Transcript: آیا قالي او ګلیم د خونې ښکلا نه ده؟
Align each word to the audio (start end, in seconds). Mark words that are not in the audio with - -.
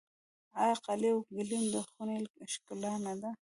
آیا 0.61 0.75
قالي 0.85 1.09
او 1.13 1.19
ګلیم 1.35 1.63
د 1.73 1.75
خونې 1.89 2.17
ښکلا 2.53 2.93
نه 3.05 3.13
ده؟ 3.21 3.29